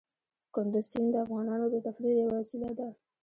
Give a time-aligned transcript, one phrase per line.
[0.53, 2.87] کندز سیند د افغانانو د تفریح یوه وسیله ده.